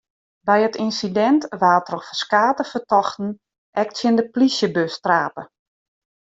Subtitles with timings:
[0.49, 3.29] By it ynsidint waard troch ferskate fertochten
[3.81, 5.41] ek tsjin de plysjebus trape.